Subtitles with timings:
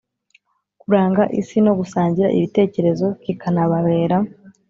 [0.81, 4.17] kuranga isi no gusangira ibitekerezo, kikanababera